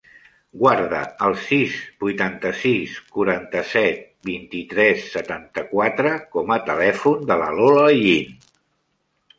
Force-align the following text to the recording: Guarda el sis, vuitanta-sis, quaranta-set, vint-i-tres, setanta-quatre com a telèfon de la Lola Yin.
Guarda 0.61 1.01
el 1.25 1.35
sis, 1.41 1.75
vuitanta-sis, 2.05 2.95
quaranta-set, 3.17 4.03
vint-i-tres, 4.31 5.05
setanta-quatre 5.19 6.19
com 6.37 6.57
a 6.59 6.63
telèfon 6.73 7.33
de 7.33 7.43
la 7.45 7.53
Lola 7.61 7.87
Yin. 8.03 8.39